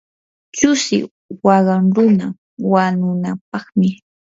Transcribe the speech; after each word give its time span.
chusiq 0.57 1.05
waqan 1.45 1.83
runa 1.95 2.27
wanunampaqmi. 2.71 3.89